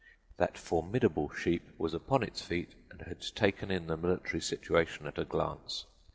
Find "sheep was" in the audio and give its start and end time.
1.29-1.93